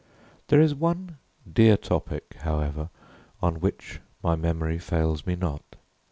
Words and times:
There 0.47 0.59
is 0.59 0.73
one 0.73 1.19
dear 1.47 1.77
topic, 1.77 2.37
however, 2.39 2.89
on 3.39 3.59
which 3.59 4.01
my 4.23 4.35
memory 4.35 4.79
fails 4.79 5.27
me 5.27 5.35
not. 5.35 5.75